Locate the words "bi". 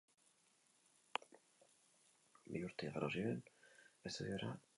2.53-2.63